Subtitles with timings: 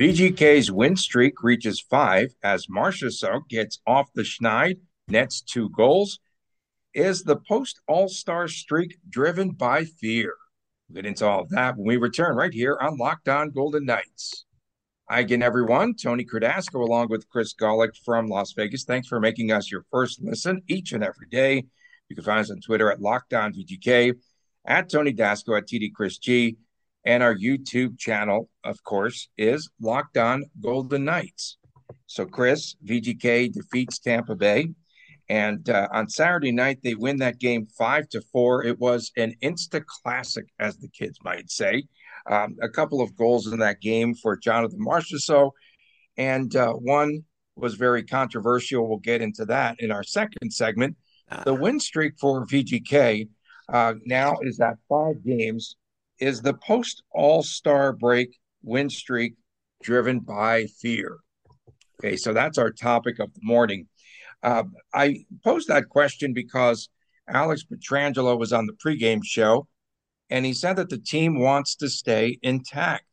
[0.00, 6.20] VGK's win streak reaches five as Marchessault gets off the schneid, nets two goals.
[6.94, 10.32] Is the post All Star streak driven by fear?
[10.88, 13.84] We'll get into all of that when we return right here on Locked On Golden
[13.84, 14.46] Knights.
[15.10, 15.94] Hi again, everyone.
[15.94, 18.84] Tony Cardasco along with Chris Gawlik from Las Vegas.
[18.84, 21.62] Thanks for making us your first listen each and every day.
[22.08, 24.14] You can find us on Twitter at Locked On VGK,
[24.64, 26.56] at Tony Dasco, at TD Chris G.
[27.04, 31.56] And our YouTube channel, of course, is Locked On Golden Knights.
[32.06, 34.68] So, Chris, VGK defeats Tampa Bay.
[35.28, 38.64] And uh, on Saturday night, they win that game five to four.
[38.64, 41.84] It was an insta classic, as the kids might say.
[42.28, 45.52] Um, a couple of goals in that game for Jonathan Marchessault,
[46.16, 47.24] and uh, one
[47.56, 48.88] was very controversial.
[48.88, 50.96] We'll get into that in our second segment.
[51.44, 53.28] The win streak for VGK
[53.72, 55.76] uh, now is at five games
[56.20, 59.34] is the post All Star break win streak
[59.82, 61.18] driven by fear?
[61.98, 63.86] Okay, so that's our topic of the morning.
[64.42, 66.88] Uh, I posed that question because
[67.28, 69.66] Alex Pietrangelo was on the pregame show,
[70.30, 73.04] and he said that the team wants to stay intact.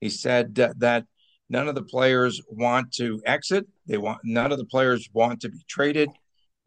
[0.00, 1.04] He said that
[1.48, 3.66] none of the players want to exit.
[3.86, 6.10] They want none of the players want to be traded.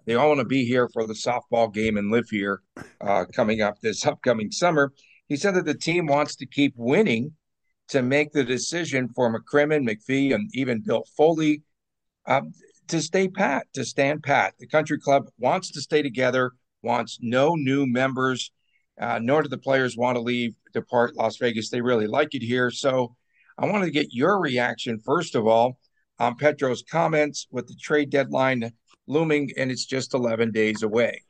[0.06, 2.62] They all want to be here for the softball game and live here
[3.00, 4.92] uh, coming up this upcoming summer.
[5.32, 7.32] He said that the team wants to keep winning
[7.88, 11.64] to make the decision for McCrimmon, McPhee, and even Bill Foley
[12.26, 12.42] uh,
[12.90, 14.56] to stay pat, to stand pat.
[14.60, 16.52] The country club wants to stay together,
[16.84, 18.52] wants no new members,
[19.00, 21.70] uh, nor do the players want to leave, depart Las Vegas.
[21.70, 22.70] They really like it here.
[22.70, 23.16] So
[23.58, 25.78] I wanted to get your reaction, first of all,
[26.20, 28.74] on Petro's comments with the trade deadline
[29.08, 31.24] looming, and it's just 11 days away.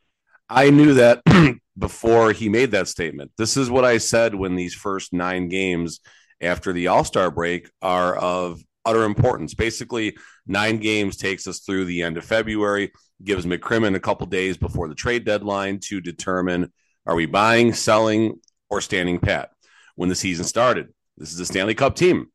[0.51, 1.23] I knew that
[1.77, 3.31] before he made that statement.
[3.37, 6.01] This is what I said when these first nine games
[6.41, 9.53] after the All Star break are of utter importance.
[9.53, 12.91] Basically, nine games takes us through the end of February,
[13.23, 16.73] gives McCrimmon a couple days before the trade deadline to determine
[17.05, 18.37] are we buying, selling,
[18.69, 19.51] or standing pat
[19.95, 20.87] when the season started.
[21.15, 22.27] This is a Stanley Cup team.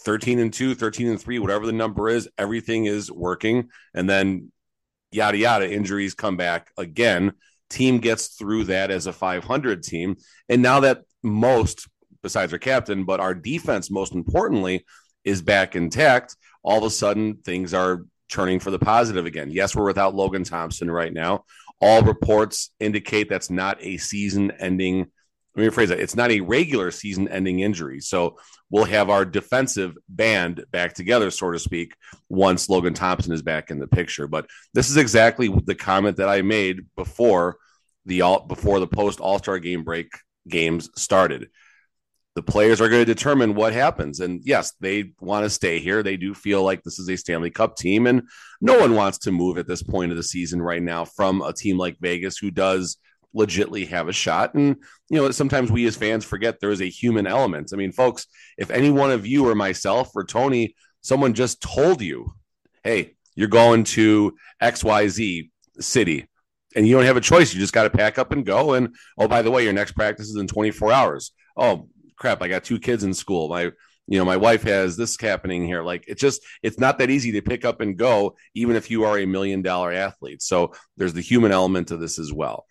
[0.00, 3.68] 13 and 2, 13 and 3, whatever the number is, everything is working.
[3.94, 4.50] And then
[5.12, 7.32] yada yada, injuries come back again
[7.70, 10.16] team gets through that as a 500 team.
[10.48, 11.88] And now that most,
[12.22, 14.84] besides our captain, but our defense, most importantly,
[15.24, 19.50] is back intact, all of a sudden things are turning for the positive again.
[19.50, 21.44] Yes, we're without Logan Thompson right now.
[21.80, 25.06] All reports indicate that's not a season ending.
[25.56, 26.00] Let me rephrase that.
[26.00, 28.00] It's not a regular season ending injury.
[28.00, 28.36] So
[28.70, 31.94] we'll have our defensive band back together, so to speak,
[32.28, 34.26] once Logan Thompson is back in the picture.
[34.26, 37.56] But this is exactly the comment that I made before
[38.06, 40.08] the all before the post All Star game break
[40.48, 41.50] games started.
[42.36, 44.20] The players are going to determine what happens.
[44.20, 46.02] And yes, they want to stay here.
[46.02, 48.22] They do feel like this is a Stanley Cup team, and
[48.60, 51.52] no one wants to move at this point of the season right now from a
[51.52, 52.98] team like Vegas who does
[53.36, 54.54] legitly have a shot.
[54.54, 54.76] And,
[55.08, 57.70] you know, sometimes we as fans forget there is a human element.
[57.72, 58.26] I mean, folks,
[58.58, 62.34] if any one of you or myself or Tony, someone just told you,
[62.82, 66.28] hey, you're going to XYZ city
[66.76, 67.52] and you don't have a choice.
[67.52, 68.74] You just got to pack up and go.
[68.74, 71.32] And oh, by the way, your next practice is in 24 hours.
[71.56, 72.42] Oh, crap.
[72.42, 73.48] I got two kids in school.
[73.48, 73.70] My,
[74.06, 75.82] you know, my wife has this happening here.
[75.82, 79.04] Like it's just, it's not that easy to pick up and go, even if you
[79.04, 80.42] are a million dollar athlete.
[80.42, 82.66] So there's the human element to this as well.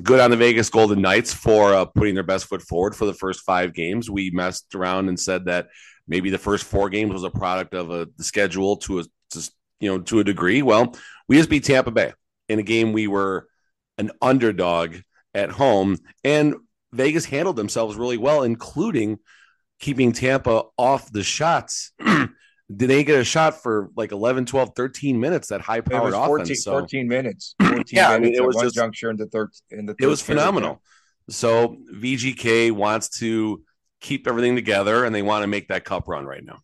[0.00, 3.12] Good on the Vegas Golden Knights for uh, putting their best foot forward for the
[3.12, 4.08] first five games.
[4.08, 5.68] We messed around and said that
[6.08, 9.50] maybe the first four games was a product of a, the schedule to a, to,
[9.80, 10.62] you know, to a degree.
[10.62, 10.96] Well,
[11.28, 12.12] we just beat Tampa Bay
[12.48, 13.48] in a game we were
[13.98, 14.96] an underdog
[15.34, 15.98] at home.
[16.24, 16.56] And
[16.92, 19.18] Vegas handled themselves really well, including
[19.78, 21.92] keeping Tampa off the shots.
[22.74, 25.48] Did they get a shot for like 11, 12, 13 minutes?
[25.48, 26.64] That high powered 14, offense.
[26.64, 26.72] So.
[26.72, 27.54] 14 minutes.
[27.62, 29.50] 14 yeah, minutes I mean, it was one just, juncture in the third.
[29.70, 30.40] In the it was period.
[30.40, 30.82] phenomenal.
[31.28, 33.62] So VGK wants to
[34.00, 36.58] keep everything together, and they want to make that cup run right now.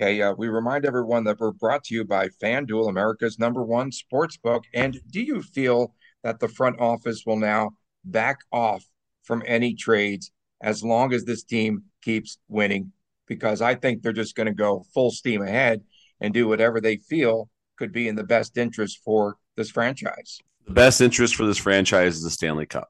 [0.00, 3.92] Okay, uh, we remind everyone that we're brought to you by FanDuel, America's number one
[3.92, 4.64] sports book.
[4.74, 5.94] And do you feel
[6.24, 7.72] that the front office will now
[8.04, 8.84] back off
[9.22, 12.92] from any trades as long as this team keeps winning?
[13.34, 15.82] Because I think they're just going to go full steam ahead.
[16.22, 20.38] and do whatever they feel could be in the best interest for this franchise.
[20.66, 22.88] The best interest for this franchise is the Stanley Cup.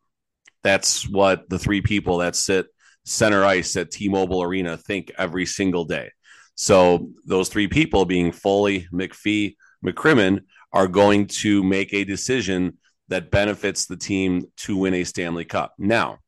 [0.63, 2.67] That's what the three people that sit
[3.05, 6.11] center ice at T-Mobile Arena think every single day.
[6.55, 10.43] So those three people being Foley, McPhee, McCrimmon
[10.73, 12.79] are going to make a decision
[13.09, 15.73] that benefits the team to win a Stanley Cup.
[15.79, 16.19] Now,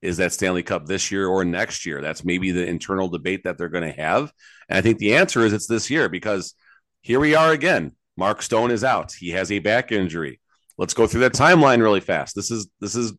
[0.00, 2.00] is that Stanley Cup this year or next year?
[2.00, 4.32] That's maybe the internal debate that they're going to have.
[4.68, 6.54] And I think the answer is it's this year because
[7.00, 7.92] here we are again.
[8.16, 9.12] Mark Stone is out.
[9.12, 10.40] He has a back injury.
[10.76, 12.34] Let's go through that timeline really fast.
[12.34, 13.12] This is this is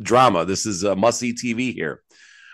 [0.00, 0.44] drama.
[0.44, 2.02] This is a must see TV here.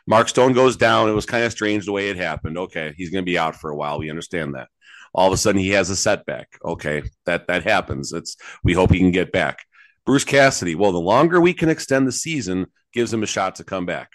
[0.07, 1.09] Mark Stone goes down.
[1.09, 2.59] It was kind of strange the way it happened.
[2.59, 3.99] Okay, he's going to be out for a while.
[3.99, 4.69] We understand that.
[5.15, 6.59] All of a sudden, he has a setback.
[6.65, 8.13] Okay, that that happens.
[8.13, 9.61] It's we hope he can get back.
[10.07, 10.75] Bruce Cassidy.
[10.75, 14.11] Well, the longer we can extend the season, gives him a shot to come back.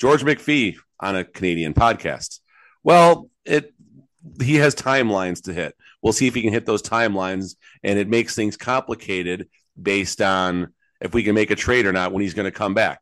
[0.00, 2.40] George McPhee on a Canadian podcast.
[2.82, 3.74] Well, it
[4.40, 5.76] he has timelines to hit.
[6.00, 9.48] We'll see if he can hit those timelines, and it makes things complicated
[9.80, 12.74] based on if we can make a trade or not when he's going to come
[12.74, 13.00] back.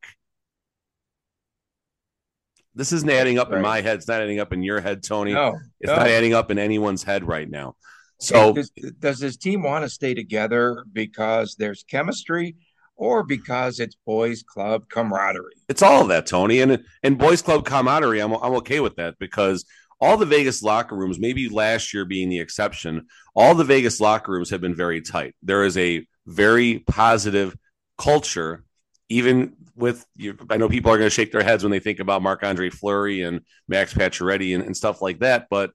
[2.75, 3.57] This isn't adding up right.
[3.57, 3.97] in my head.
[3.97, 5.35] It's not adding up in your head, Tony.
[5.35, 5.97] No, it's no.
[5.97, 7.77] not adding up in anyone's head right now.
[8.21, 12.57] So, does, does this team want to stay together because there's chemistry,
[12.97, 15.55] or because it's boys' club camaraderie?
[15.69, 18.21] It's all of that, Tony, and and boys' club camaraderie.
[18.21, 19.65] I'm I'm okay with that because
[20.01, 24.33] all the Vegas locker rooms, maybe last year being the exception, all the Vegas locker
[24.33, 25.35] rooms have been very tight.
[25.43, 27.57] There is a very positive
[27.97, 28.65] culture,
[29.09, 30.37] even with you.
[30.51, 32.69] I know people are going to shake their heads when they think about Marc Andre
[32.69, 35.71] Fleury and Max Pacioretty and, and stuff like that, but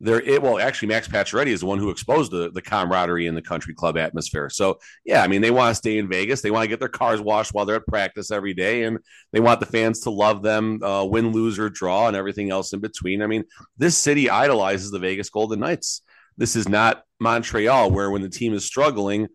[0.00, 3.34] there it well actually max pacioretty is the one who exposed the, the camaraderie in
[3.34, 4.50] the country club atmosphere.
[4.50, 6.40] So yeah i mean they want to stay in vegas.
[6.40, 8.98] They want to get their cars washed while they're at practice every day and
[9.32, 12.72] they want the fans to love them uh, win lose or draw and everything else
[12.72, 13.22] in between.
[13.22, 13.44] I mean
[13.76, 16.02] this city idolizes the vegas golden knights.
[16.36, 19.28] This is not montreal where when the team is struggling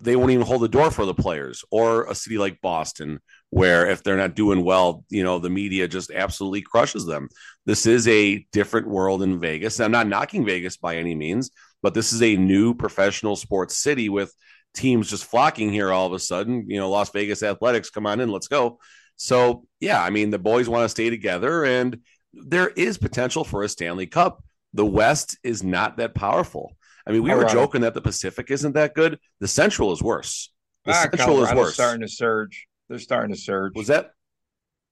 [0.00, 3.20] they won't even hold the door for the players or a city like Boston
[3.54, 7.28] where if they're not doing well, you know, the media just absolutely crushes them.
[7.66, 9.78] This is a different world in Vegas.
[9.78, 14.08] I'm not knocking Vegas by any means, but this is a new professional sports city
[14.08, 14.34] with
[14.74, 16.68] teams just flocking here all of a sudden.
[16.68, 18.80] You know, Las Vegas Athletics, come on in, let's go.
[19.14, 22.00] So, yeah, I mean, the boys want to stay together and
[22.32, 24.42] there is potential for a Stanley Cup.
[24.72, 26.76] The West is not that powerful.
[27.06, 27.54] I mean, we Colorado.
[27.54, 29.20] were joking that the Pacific isn't that good.
[29.38, 30.52] The Central is worse.
[30.86, 31.74] The ah, Central Colorado's is worse.
[31.74, 32.66] Starting to surge.
[32.88, 33.72] They're starting to surge.
[33.74, 34.10] Was that?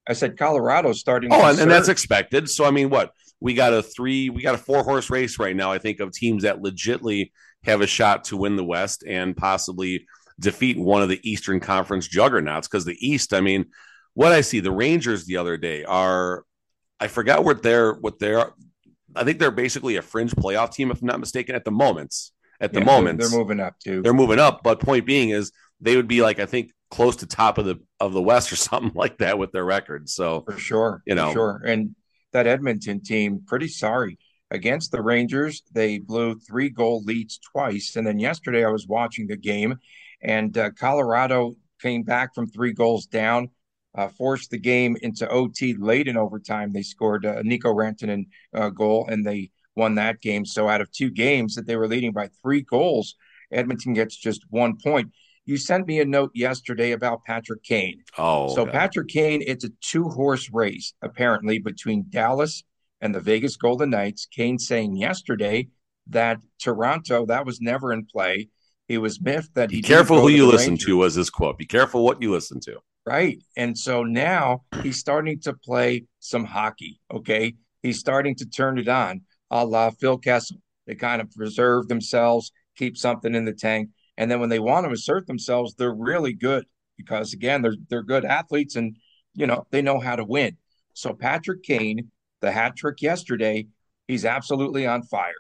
[0.09, 1.33] I said Colorado's starting.
[1.33, 2.49] Oh, and, and, that's expected.
[2.49, 5.55] So I mean, what we got a three, we got a four horse race right
[5.55, 5.71] now.
[5.71, 7.31] I think of teams that legitly
[7.65, 10.07] have a shot to win the West and possibly
[10.41, 12.67] defeat one of the Eastern Conference juggernauts.
[12.67, 13.67] Because the East, I mean,
[14.15, 16.45] what I see, the Rangers the other day are,
[16.99, 18.53] I forgot what they're what they're
[19.15, 22.15] I think they're basically a fringe playoff team, if I'm not mistaken, at the moment.
[22.61, 24.03] At the yeah, moment, they're, they're, moving up too.
[24.03, 25.51] They're moving up, but point being is
[25.81, 28.57] they would be like I think close to top of the of the West or
[28.71, 30.09] something like that with their record.
[30.09, 31.63] So for sure, you know, sure.
[31.67, 31.97] And
[32.33, 34.19] that Edmonton team, pretty sorry
[34.51, 35.63] against the Rangers.
[35.73, 39.77] They blew three goal leads twice, and then yesterday I was watching the game,
[40.23, 43.51] and uh, Colorado came back from three goals down
[43.95, 46.73] uh, forced the game into OT late in overtime.
[46.73, 50.45] They scored a Mikko Rantanen uh, goal and they won that game.
[50.45, 53.17] So out of two games that they were leading by three goals,
[53.51, 55.13] Edmonton gets just one point.
[55.45, 58.05] You sent me a note yesterday about Patrick Kane.
[58.17, 58.73] Oh, so God.
[58.73, 62.63] Patrick Kane, it's a two horse race apparently between Dallas
[63.01, 64.27] and the Vegas Golden Knights.
[64.27, 65.69] Kane saying yesterday
[66.09, 68.49] that Toronto that was never in play.
[68.87, 69.79] He was miffed that he.
[69.79, 70.87] Be careful who you listen Rangers.
[70.87, 70.97] to.
[70.97, 71.59] Was his quote?
[71.59, 72.79] Be careful what you listen to.
[73.05, 73.43] Right.
[73.57, 77.01] And so now he's starting to play some hockey.
[77.13, 77.55] Okay.
[77.83, 80.59] He's starting to turn it on a la Phil Kessel.
[80.87, 83.89] They kind of preserve themselves, keep something in the tank.
[84.17, 86.67] And then when they want to assert themselves, they're really good
[86.97, 88.97] because again, they're they're good athletes and
[89.35, 90.57] you know they know how to win.
[90.93, 93.69] So Patrick Kane, the hat trick yesterday,
[94.07, 95.33] he's absolutely on fire.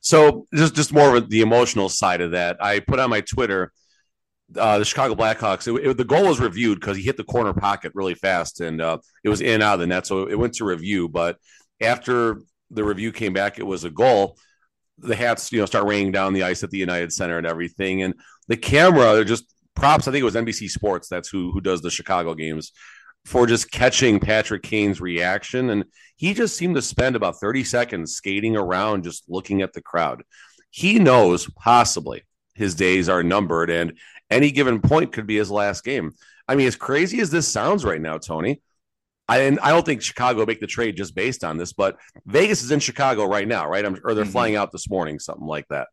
[0.00, 2.62] So just just more of the emotional side of that.
[2.62, 3.72] I put on my Twitter
[4.56, 5.66] uh, the Chicago Blackhawks.
[5.66, 8.80] It, it, the goal was reviewed because he hit the corner pocket really fast, and
[8.80, 11.08] uh, it was in out of the net, so it went to review.
[11.08, 11.38] But
[11.80, 12.40] after
[12.70, 14.36] the review came back, it was a goal.
[14.98, 18.02] The hats, you know, start raining down the ice at the United Center and everything,
[18.02, 18.14] and
[18.48, 19.14] the camera.
[19.14, 20.06] They're just props.
[20.06, 21.08] I think it was NBC Sports.
[21.08, 22.72] That's who who does the Chicago games
[23.24, 25.84] for just catching Patrick Kane's reaction, and
[26.16, 30.22] he just seemed to spend about thirty seconds skating around, just looking at the crowd.
[30.70, 32.22] He knows possibly
[32.54, 33.98] his days are numbered, and
[34.30, 36.12] any given point could be his last game.
[36.46, 38.60] I mean, as crazy as this sounds right now, Tony,
[39.28, 41.96] I and I don't think Chicago will make the trade just based on this, but
[42.26, 43.84] Vegas is in Chicago right now, right?
[43.84, 44.32] I'm, or they're mm-hmm.
[44.32, 45.88] flying out this morning, something like that.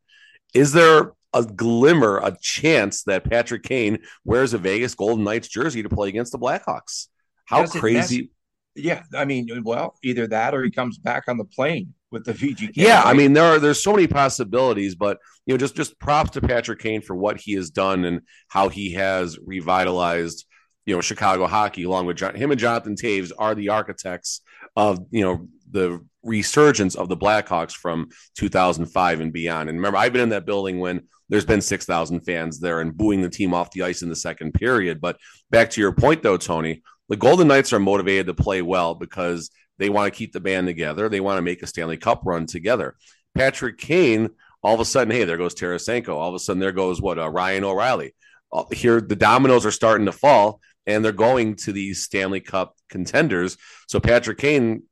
[0.54, 5.82] Is there a glimmer, a chance that Patrick Kane wears a Vegas Golden Knights jersey
[5.82, 7.08] to play against the Blackhawks?
[7.46, 8.32] How Does crazy!
[8.76, 12.34] Yeah, I mean, well, either that or he comes back on the plane with the
[12.34, 12.72] VGK.
[12.76, 13.08] Yeah, right?
[13.08, 16.42] I mean, there are there's so many possibilities, but you know, just just props to
[16.42, 20.46] Patrick Kane for what he has done and how he has revitalized
[20.86, 24.42] you know Chicago hockey, along with John, him and Jonathan Toews are the architects
[24.76, 29.70] of you know the resurgence of the Blackhawks from 2005 and beyond.
[29.70, 33.22] And remember, I've been in that building when there's been 6,000 fans there and booing
[33.22, 35.00] the team off the ice in the second period.
[35.00, 35.18] But
[35.50, 39.50] back to your point, though, Tony, the Golden Knights are motivated to play well because
[39.80, 41.10] they want to keep the band together.
[41.10, 42.96] They want to make a Stanley Cup run together.
[43.34, 44.30] Patrick Kane,
[44.62, 46.10] all of a sudden, hey, there goes Tarasenko.
[46.10, 48.14] All of a sudden, there goes what uh, Ryan O'Reilly.
[48.54, 52.76] Uh, here, the dominoes are starting to fall and they're going to these Stanley Cup
[52.90, 53.58] contenders.
[53.88, 54.84] So Patrick Kane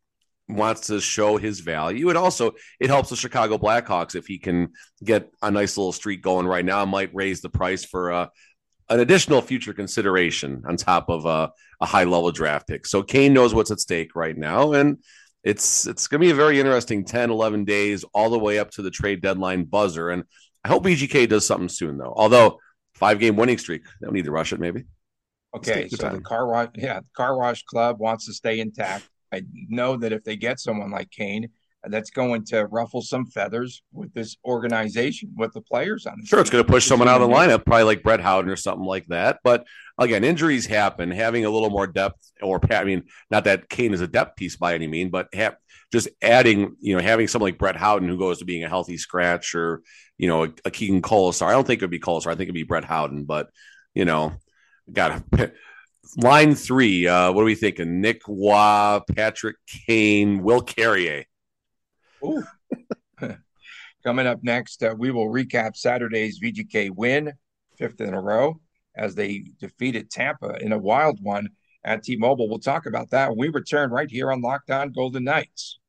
[0.49, 2.09] wants to show his value.
[2.09, 4.69] And also, it helps the Chicago Blackhawks if he can
[5.03, 6.83] get a nice little streak going right now.
[6.85, 8.27] Might raise the price for uh,
[8.89, 12.85] an additional future consideration on top of uh, a high level draft pick.
[12.87, 14.97] So Kane knows what's at stake right now, and
[15.43, 18.71] it's it's going to be a very interesting 10, 11 days all the way up
[18.71, 20.09] to the trade deadline buzzer.
[20.09, 20.23] And
[20.63, 22.13] I hope VGK does something soon, though.
[22.15, 22.59] Although
[22.95, 24.83] five game winning streak, they don't need to rush it, maybe.
[25.55, 29.09] Okay, so the car wash, yeah, the car wash club wants to stay intact.
[29.31, 31.49] I know that if they get someone like Kane,
[31.83, 36.19] that's going to ruffle some feathers with this organization, with the players on.
[36.19, 36.27] It.
[36.27, 38.55] Sure, it's going to push someone out of the lineup, probably like Brett Howden or
[38.55, 39.39] something like that.
[39.43, 39.65] But
[39.97, 41.09] again, injuries happen.
[41.09, 44.57] Having a little more depth, or I mean, not that Kane is a depth piece
[44.57, 45.29] by any mean, but
[45.91, 48.97] just adding, you know, having someone like Brett Howden who goes to being a healthy
[48.97, 49.81] scratch, or
[50.17, 51.47] you know, a, a Keegan Kolesar.
[51.47, 52.27] I don't think it would be Kolesar.
[52.27, 53.49] I think it'd be Brett Howden, but
[53.93, 54.33] you know,
[54.93, 55.23] got
[56.17, 57.07] line three.
[57.07, 58.01] Uh, what are we thinking?
[58.01, 61.25] Nick Waugh, Patrick Kane, Will Carrier.
[64.03, 67.33] Coming up next, uh, we will recap Saturday's VGK win,
[67.77, 68.59] fifth in a row,
[68.95, 71.49] as they defeated Tampa in a wild one
[71.83, 72.49] at T-Mobile.
[72.49, 75.79] We'll talk about that when we return right here on Locked On Golden Knights.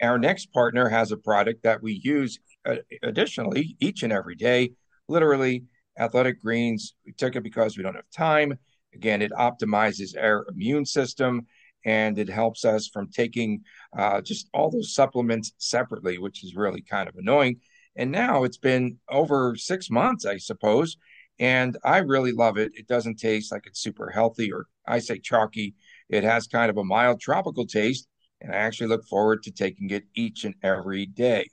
[0.00, 4.72] Our next partner has a product that we use uh, additionally each and every day,
[5.08, 5.64] literally
[5.98, 6.94] Athletic Greens.
[7.04, 8.58] We took it because we don't have time.
[8.94, 11.46] Again, it optimizes our immune system
[11.84, 13.62] and it helps us from taking
[13.96, 17.60] uh, just all those supplements separately, which is really kind of annoying.
[17.96, 20.96] And now it's been over six months, I suppose,
[21.38, 22.72] and I really love it.
[22.74, 25.74] It doesn't taste like it's super healthy or I say chalky.
[26.08, 28.08] It has kind of a mild tropical taste,
[28.40, 31.48] and I actually look forward to taking it each and every day.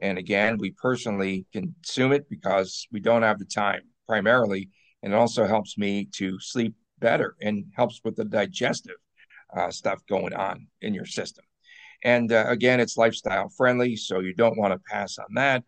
[0.00, 4.70] And again, we personally consume it because we don't have the time primarily.
[5.02, 8.96] And it also helps me to sleep better and helps with the digestive
[9.56, 11.44] uh, stuff going on in your system.
[12.02, 15.64] And uh, again, it's lifestyle friendly, so you don't want to pass on that.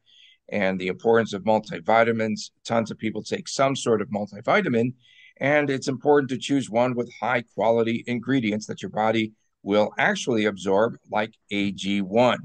[0.49, 4.95] And the importance of multivitamins tons of people take some sort of multivitamin,
[5.39, 10.45] and it's important to choose one with high quality ingredients that your body will actually
[10.45, 12.39] absorb, like AG1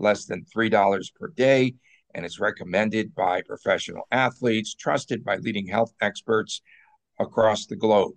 [0.00, 1.74] less than $3 per day,
[2.14, 6.62] and is recommended by professional athletes, trusted by leading health experts
[7.18, 8.14] across the globe.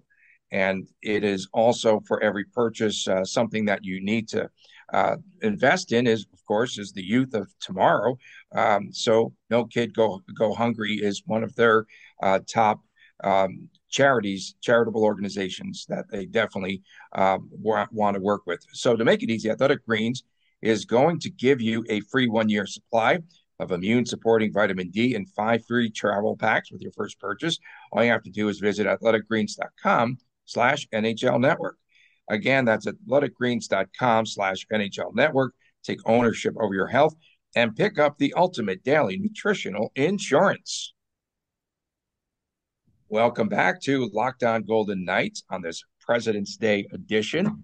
[0.52, 4.50] And it is also for every purchase uh, something that you need to
[4.94, 6.06] uh, invest in.
[6.06, 8.18] Is of course is the youth of tomorrow.
[8.56, 11.86] Um, so no kid go go hungry is one of their
[12.22, 12.82] uh, top
[13.24, 16.82] um, charities, charitable organizations that they definitely
[17.14, 18.64] um, want, want to work with.
[18.74, 20.24] So to make it easy, Athletic Greens
[20.64, 23.20] is going to give you a free one year supply
[23.60, 27.60] of immune supporting vitamin D and five free travel packs with your first purchase.
[27.92, 31.78] All you have to do is visit athleticgreens.com slash NHL network.
[32.30, 35.54] Again, that's athleticgreens.com slash NHL network.
[35.84, 37.16] Take ownership over your health
[37.56, 40.94] and pick up the ultimate daily nutritional insurance.
[43.10, 47.64] Welcome back to Locked On Golden Knights on this President's Day edition.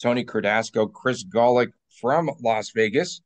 [0.00, 3.20] Tony Cardasco, Chris Gawlik from Las Vegas.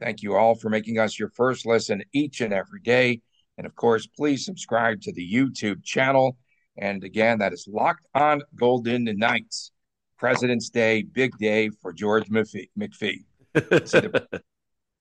[0.00, 3.20] Thank you all for making us your first listen each and every day.
[3.56, 6.36] And of course, please subscribe to the YouTube channel.
[6.76, 9.70] And again, that is Locked On Golden Knights.
[10.18, 12.68] President's Day, big day for George McPhee.
[12.78, 13.24] McPhee.
[13.52, 14.26] the,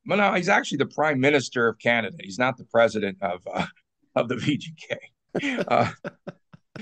[0.05, 2.17] well, no, he's actually the Prime Minister of Canada.
[2.19, 3.65] He's not the president of uh,
[4.15, 5.63] of the VGK.
[5.67, 5.91] Uh,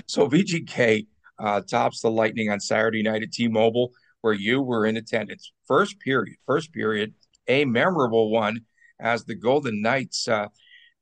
[0.06, 1.06] so VGK
[1.38, 3.92] uh, tops the Lightning on Saturday night at T-Mobile
[4.22, 5.52] where you were in attendance.
[5.66, 7.12] First period, first period,
[7.46, 8.60] a memorable one
[8.98, 10.26] as the Golden Knights.
[10.26, 10.48] Uh,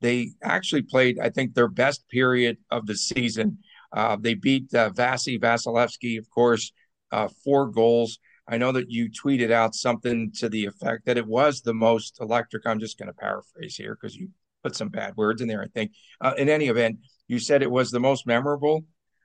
[0.00, 3.58] they actually played, I think, their best period of the season.
[3.92, 6.72] Uh, they beat uh, Vasi Vasilevskiy, of course,
[7.12, 8.18] uh, four goals.
[8.48, 12.18] I know that you tweeted out something to the effect that it was the most
[12.20, 12.66] electric.
[12.66, 14.30] I'm just going to paraphrase here because you
[14.62, 15.92] put some bad words in there, I think.
[16.20, 16.98] Uh, in any event,
[17.28, 18.84] you said it was the most memorable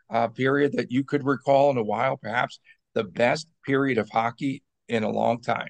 [0.09, 2.59] uh, period that you could recall in a while, perhaps
[2.95, 5.69] the best period of hockey in a long time.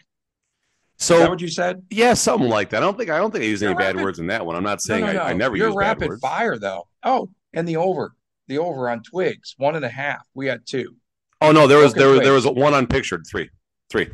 [0.97, 1.83] So Is that what you said?
[1.89, 2.77] Yeah, something like that.
[2.77, 4.45] I don't think I don't think I used any You're bad rapid- words in that
[4.45, 4.55] one.
[4.55, 5.21] I'm not saying no, no, no.
[5.23, 6.21] I, I never You're use bad rapid words.
[6.21, 6.87] fire though.
[7.03, 8.15] Oh, and the over,
[8.47, 10.25] the over on Twigs, one and a half.
[10.33, 10.95] We had two,
[11.41, 13.49] Oh no, there was Okay, there was there was one unpictured three,
[13.89, 14.09] three.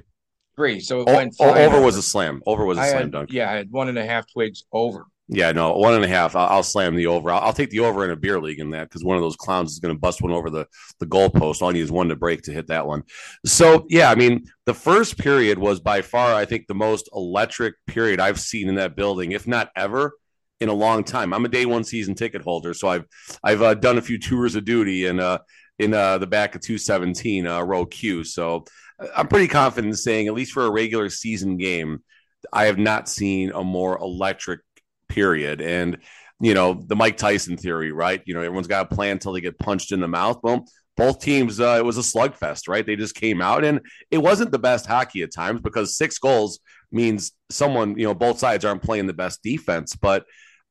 [0.55, 0.79] three.
[0.79, 2.41] So it O- went o- over was a slam.
[2.47, 3.31] Over was a I slam had, dunk.
[3.31, 5.05] Yeah, I had one and a half Twigs over.
[5.33, 6.35] Yeah, no, one and a half.
[6.35, 7.31] I'll, I'll slam the over.
[7.31, 9.37] I'll, I'll take the over in a beer league in that because one of those
[9.37, 10.67] clowns is going to bust one over the
[10.99, 11.61] the goalpost.
[11.61, 13.03] All I need is one to break to hit that one.
[13.45, 17.75] So yeah, I mean, the first period was by far, I think, the most electric
[17.87, 20.11] period I've seen in that building, if not ever,
[20.59, 21.33] in a long time.
[21.33, 23.05] I'm a day one season ticket holder, so I've
[23.41, 25.37] I've uh, done a few tours of duty in uh
[25.79, 28.25] in uh, the back of 217 uh, row Q.
[28.25, 28.65] So
[28.99, 32.03] uh, I'm pretty confident in saying, at least for a regular season game,
[32.51, 34.59] I have not seen a more electric
[35.11, 35.61] period.
[35.61, 35.97] And
[36.39, 38.21] you know the Mike Tyson theory, right?
[38.25, 40.39] You know everyone's got a plan until they get punched in the mouth.
[40.41, 40.65] Well,
[40.97, 42.85] both teams, uh, it was a slugfest, right?
[42.85, 46.59] They just came out, and it wasn't the best hockey at times because six goals
[46.91, 50.25] means someone, you know, both sides aren't playing the best defense, but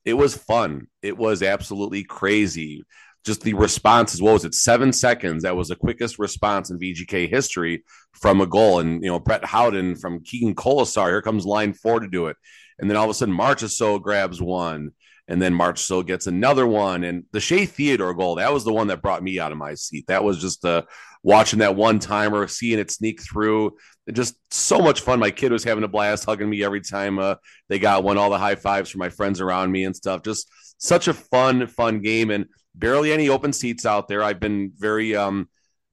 [0.04, 0.86] it was fun.
[1.02, 2.82] It was absolutely crazy.
[3.24, 4.22] Just the responses.
[4.22, 4.54] What was it?
[4.54, 5.42] Seven seconds.
[5.42, 8.80] That was the quickest response in VGK history from a goal.
[8.80, 11.08] And you know, Brett Howden from Keegan Kolesar.
[11.08, 12.36] Here comes line four to do it.
[12.80, 14.92] And then all of a sudden, Marchessault grabs one,
[15.28, 17.04] and then Marchessault gets another one.
[17.04, 19.74] And the Shea Theodore goal, that was the one that brought me out of my
[19.74, 20.06] seat.
[20.08, 20.82] That was just uh,
[21.22, 23.76] watching that one timer, seeing it sneak through.
[24.10, 25.20] Just so much fun.
[25.20, 27.34] My kid was having a blast, hugging me every time uh,
[27.68, 28.18] they got one.
[28.18, 30.22] All the high fives from my friends around me and stuff.
[30.22, 34.22] Just such a fun, fun game, and barely any open seats out there.
[34.22, 35.48] I've been very, um,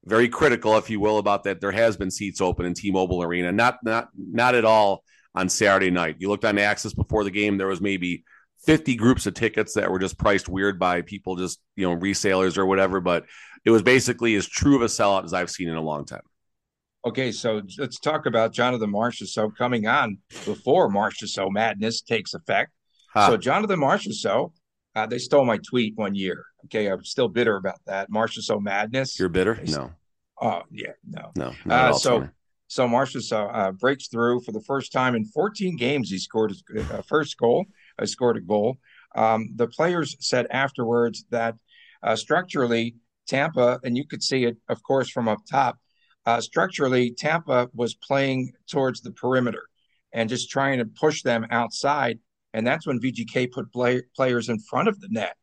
[0.05, 1.59] very critical, if you will, about that.
[1.59, 5.03] There has been seats open in T-Mobile Arena, not, not, not at all
[5.35, 6.17] on Saturday night.
[6.19, 8.23] You looked on Access before the game, there was maybe
[8.65, 12.57] 50 groups of tickets that were just priced weird by people, just, you know, resellers
[12.57, 12.99] or whatever.
[12.99, 13.25] But
[13.65, 16.21] it was basically as true of a sellout as I've seen in a long time.
[17.05, 22.71] Okay, so let's talk about Jonathan Marchessault coming on before Marchessault madness takes effect.
[23.13, 23.27] Huh.
[23.29, 24.51] So Jonathan Marchessault,
[24.95, 26.43] uh, they stole my tweet one year.
[26.65, 28.11] Okay, I'm still bitter about that.
[28.11, 29.17] Marchessault madness.
[29.17, 29.61] You're bitter?
[29.67, 29.91] No,
[30.41, 31.31] oh yeah, no.
[31.35, 32.27] no, Uh, so.
[32.67, 36.09] So Marchessault uh, breaks through for the first time in 14 games.
[36.09, 37.65] He scored his uh, first goal.
[37.99, 38.77] Uh, scored a goal.
[39.15, 41.55] Um, the players said afterwards that
[42.03, 42.95] uh, structurally
[43.27, 45.77] Tampa, and you could see it, of course, from up top.
[46.25, 49.63] Uh, structurally, Tampa was playing towards the perimeter
[50.13, 52.19] and just trying to push them outside.
[52.53, 55.35] And that's when VGK put play- players in front of the net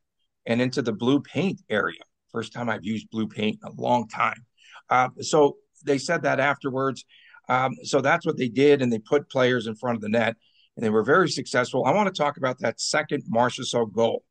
[0.47, 2.01] and into the blue paint area.
[2.33, 4.45] First time I've used blue paint in a long time.
[4.91, 7.05] Uh, so they said that afterwards.
[7.49, 10.37] Um, so that's what they did, and they put players in front of the net,
[10.77, 11.85] and they were very successful.
[11.85, 14.25] I want to talk about that second Marchessault goal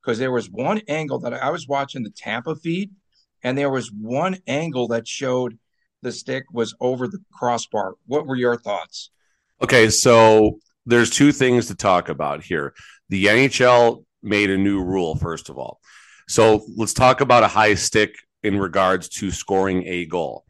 [0.00, 2.90] because there was one angle that I was watching the Tampa feed,
[3.42, 5.58] and there was one angle that showed
[6.02, 7.94] the stick was over the crossbar.
[8.06, 9.10] What were your thoughts?
[9.62, 12.72] Okay, so there's two things to talk about here.
[13.10, 15.80] The NHL made a new rule, first of all.
[16.28, 20.44] So let's talk about a high stick in regards to scoring a goal.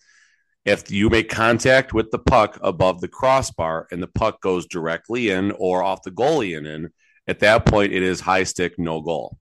[0.65, 5.31] If you make contact with the puck above the crossbar and the puck goes directly
[5.31, 6.91] in or off the goalie and in,
[7.27, 9.39] at that point it is high stick, no goal.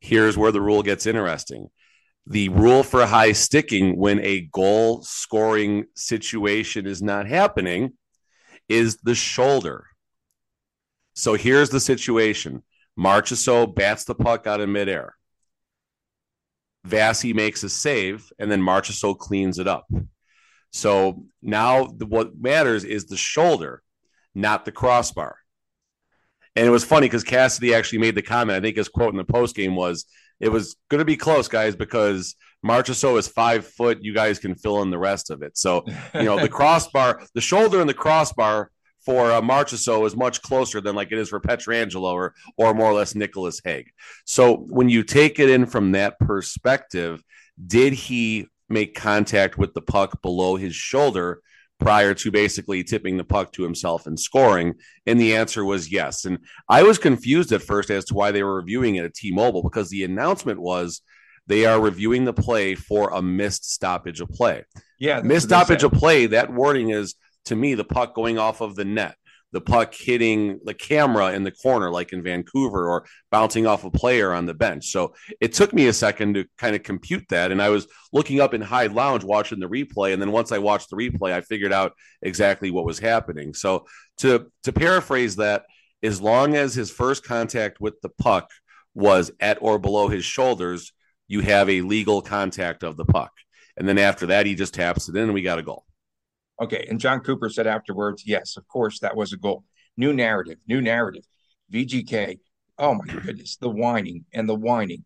[0.00, 1.68] Here's where the rule gets interesting.
[2.26, 7.94] The rule for high sticking when a goal scoring situation is not happening
[8.68, 9.86] is the shoulder.
[11.14, 12.62] So here's the situation.
[12.98, 15.16] Marchessault bats the puck out of midair.
[16.84, 19.86] Vassy makes a save, and then Marchessault cleans it up.
[20.72, 23.82] So now the, what matters is the shoulder,
[24.34, 25.36] not the crossbar.
[26.54, 28.56] And it was funny because Cassidy actually made the comment.
[28.56, 30.06] I think his quote in the post game was,
[30.40, 33.98] "It was going to be close, guys, because Marchessault is five foot.
[34.00, 37.42] You guys can fill in the rest of it." So you know the crossbar, the
[37.42, 38.70] shoulder, and the crossbar
[39.06, 42.90] for uh, Marchessault is much closer than like it is for Pietrangelo or or more
[42.90, 43.90] or less Nicolas Hague.
[44.24, 47.22] So when you take it in from that perspective,
[47.64, 51.40] did he make contact with the puck below his shoulder
[51.78, 54.74] prior to basically tipping the puck to himself and scoring?
[55.06, 56.24] And the answer was yes.
[56.24, 59.62] And I was confused at first as to why they were reviewing it at T-Mobile
[59.62, 61.02] because the announcement was
[61.46, 64.64] they are reviewing the play for a missed stoppage of play.
[64.98, 68.74] Yeah, Missed stoppage of play, that wording is to me the puck going off of
[68.74, 69.14] the net.
[69.52, 73.90] The puck hitting the camera in the corner, like in Vancouver, or bouncing off a
[73.90, 74.90] player on the bench.
[74.90, 77.52] So it took me a second to kind of compute that.
[77.52, 80.12] And I was looking up in Hyde Lounge watching the replay.
[80.12, 83.54] And then once I watched the replay, I figured out exactly what was happening.
[83.54, 83.86] So
[84.18, 85.64] to to paraphrase that,
[86.02, 88.50] as long as his first contact with the puck
[88.94, 90.92] was at or below his shoulders,
[91.28, 93.32] you have a legal contact of the puck.
[93.76, 95.84] And then after that, he just taps it in and we got a goal.
[96.60, 96.86] Okay.
[96.88, 99.64] And John Cooper said afterwards, yes, of course, that was a goal.
[99.96, 101.24] New narrative, new narrative.
[101.72, 102.38] VGK.
[102.78, 105.04] Oh my goodness, the whining and the whining.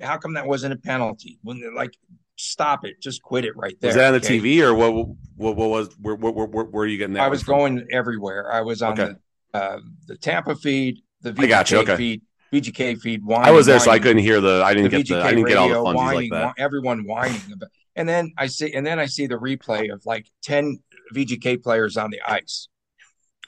[0.00, 1.38] How come that wasn't a penalty?
[1.42, 1.94] When they're like,
[2.36, 3.88] stop it, just quit it right there.
[3.88, 4.38] Was that on the okay?
[4.38, 4.92] TV or what?
[5.36, 5.94] What, what was?
[6.00, 7.22] Where, where, where, where, were you getting that?
[7.22, 8.52] I was going everywhere.
[8.52, 9.12] I was on okay.
[9.52, 11.78] the uh, the Tampa feed, the VGK I got you.
[11.78, 11.96] Okay.
[11.96, 13.24] feed, VGK feed.
[13.24, 14.62] Whining, I was there, whining, so I couldn't hear the.
[14.64, 15.22] I didn't the get VGK the.
[15.22, 16.62] I didn't radio, get all the whining, like that.
[16.62, 17.70] Everyone whining about.
[17.96, 20.78] And then I see, and then I see the replay of like ten
[21.14, 22.68] VGK players on the ice.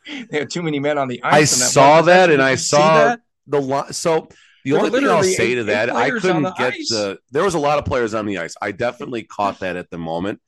[0.07, 1.35] They had too many men on the ice.
[1.35, 3.21] I saw that, and I saw that?
[3.47, 3.93] the line.
[3.93, 4.29] So
[4.65, 6.89] the only thing I'll say eight, to that, I couldn't the get ice.
[6.89, 7.19] the.
[7.31, 8.55] There was a lot of players on the ice.
[8.61, 10.41] I definitely caught that at the moment,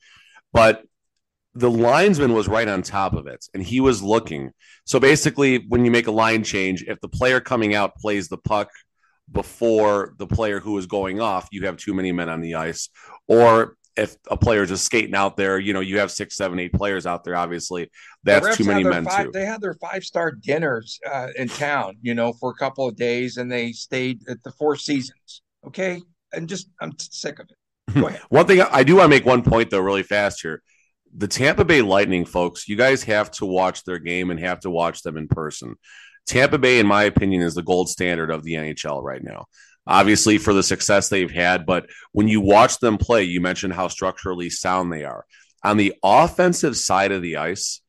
[0.53, 0.85] but
[1.55, 4.51] the linesman was right on top of it, and he was looking.
[4.85, 8.39] So basically, when you make a line change, if the player coming out plays the
[8.39, 8.71] puck
[9.31, 12.89] before the player who is going off, you have too many men on the ice,
[13.29, 16.59] or if a player is just skating out there, you know, you have six, seven,
[16.59, 17.37] eight players out there.
[17.37, 17.91] Obviously,
[18.25, 19.31] that's too many men five, too.
[19.33, 22.97] They had their five star dinners uh, in town, you know, for a couple of
[22.97, 25.43] days, and they stayed at the Four Seasons.
[25.67, 26.03] Okay,
[26.33, 27.95] and just I'm sick of it.
[28.01, 28.23] Go ahead.
[28.29, 30.63] one thing I do want to make one point though, really fast here.
[31.17, 34.71] The Tampa Bay Lightning, folks, you guys have to watch their game and have to
[34.71, 35.77] watch them in person.
[36.27, 39.47] Tampa Bay, in my opinion, is the gold standard of the NHL right now
[39.87, 41.67] obviously for the success they've had.
[41.67, 45.25] But when you watch them play, you mentioned how structurally sound they are.
[45.63, 47.81] On the offensive side of the ice,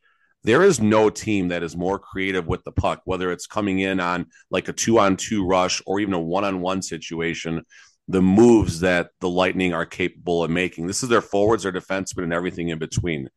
[0.44, 4.00] there is no team that is more creative with the puck, whether it's coming in
[4.00, 7.64] on like a two on two rush or even a one on one situation.
[8.08, 10.86] The moves that the Lightning are capable of making.
[10.86, 13.30] This is their forwards, their defensemen, and everything in between.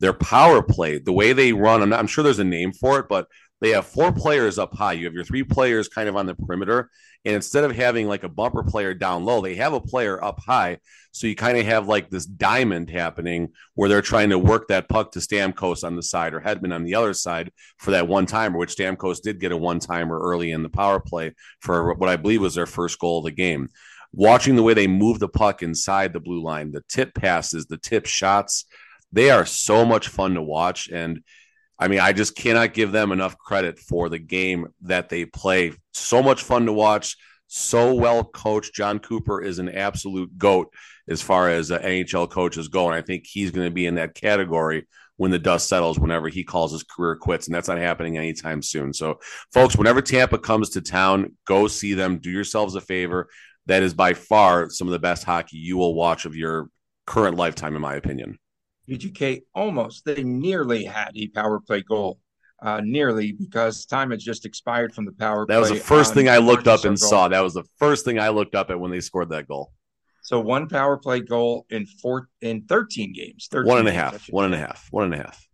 [0.00, 2.98] Their power play, the way they run, I'm, not, I'm sure there's a name for
[2.98, 3.28] it, but
[3.64, 4.92] they have four players up high.
[4.92, 6.90] You have your three players kind of on the perimeter,
[7.24, 10.38] and instead of having like a bumper player down low, they have a player up
[10.40, 10.78] high.
[11.12, 14.88] So you kind of have like this diamond happening where they're trying to work that
[14.88, 18.26] puck to Stamkos on the side or Hedman on the other side for that one
[18.26, 22.10] timer, which Stamkos did get a one timer early in the power play for what
[22.10, 23.70] I believe was their first goal of the game.
[24.12, 27.78] Watching the way they move the puck inside the blue line, the tip passes, the
[27.78, 28.66] tip shots,
[29.10, 30.88] they are so much fun to watch.
[30.88, 31.22] And
[31.78, 35.72] I mean, I just cannot give them enough credit for the game that they play.
[35.92, 38.74] So much fun to watch, so well coached.
[38.74, 40.72] John Cooper is an absolute goat
[41.08, 43.96] as far as uh, NHL coaches go, and I think he's going to be in
[43.96, 45.98] that category when the dust settles.
[45.98, 48.92] Whenever he calls his career quits, and that's not happening anytime soon.
[48.92, 49.18] So,
[49.52, 52.18] folks, whenever Tampa comes to town, go see them.
[52.18, 53.28] Do yourselves a favor.
[53.66, 56.68] That is by far some of the best hockey you will watch of your
[57.06, 58.38] current lifetime, in my opinion.
[58.88, 62.18] VGK almost, they nearly had a power play goal.
[62.62, 65.54] Uh, nearly because time had just expired from the power play.
[65.54, 67.08] that was the first thing I looked up and goal.
[67.08, 67.28] saw.
[67.28, 69.72] That was the first thing I looked up at when they scored that goal.
[70.22, 73.48] So one power play goal in four in 13 games.
[73.50, 74.26] 13 one and a half.
[74.30, 74.88] One and a half.
[74.90, 75.46] One and a half.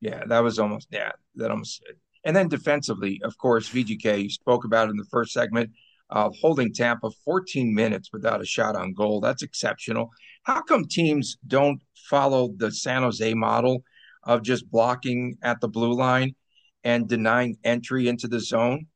[0.00, 1.82] Yeah, that was almost yeah, that almost
[2.24, 5.70] and then defensively, of course, VGK you spoke about in the first segment,
[6.10, 9.20] uh, holding Tampa 14 minutes without a shot on goal.
[9.20, 10.10] That's exceptional.
[10.48, 13.84] How come teams don't follow the San Jose model
[14.22, 16.34] of just blocking at the blue line
[16.82, 18.86] and denying entry into the zone?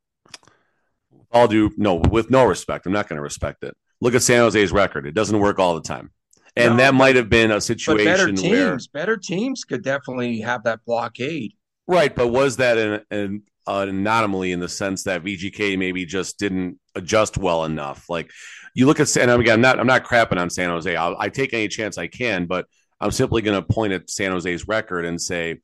[1.31, 2.87] I'll do no with no respect.
[2.87, 3.77] I'm not going to respect it.
[4.01, 6.09] Look at San Jose's record; it doesn't work all the time,
[6.55, 10.39] and no, that might have been a situation better teams, where better teams could definitely
[10.39, 11.53] have that blockade.
[11.85, 16.39] Right, but was that an, an, an anomaly in the sense that VGK maybe just
[16.39, 18.09] didn't adjust well enough?
[18.09, 18.31] Like
[18.73, 19.29] you look at San.
[19.29, 20.95] Again, I'm not I'm not crapping on San Jose.
[20.95, 22.65] I'll, I take any chance I can, but
[22.99, 25.59] I'm simply going to point at San Jose's record and say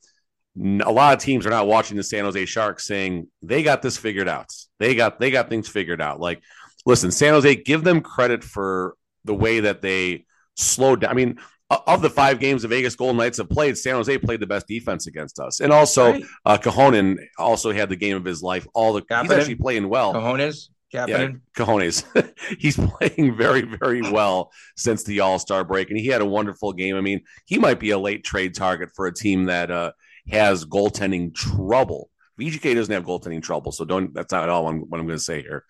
[0.59, 3.97] a lot of teams are not watching the San Jose Sharks saying they got this
[3.97, 4.47] figured out.
[4.79, 6.19] They got they got things figured out.
[6.19, 6.41] Like,
[6.85, 8.95] listen, San Jose, give them credit for
[9.25, 11.11] the way that they slowed down.
[11.11, 14.39] I mean, of the five games the Vegas Golden Knights have played, San Jose played
[14.39, 16.23] the best defense against us, and also right.
[16.45, 18.67] uh, Kahkonen also had the game of his life.
[18.73, 20.13] All the he's actually playing well.
[20.13, 22.03] Cajones, yeah, cojones.
[22.59, 26.73] He's playing very, very well since the All Star break, and he had a wonderful
[26.73, 26.95] game.
[26.95, 29.91] I mean, he might be a late trade target for a team that uh,
[30.29, 32.09] has goaltending trouble.
[32.39, 34.13] VGK doesn't have goaltending trouble, so don't.
[34.13, 35.65] That's not at all what I'm, I'm going to say here.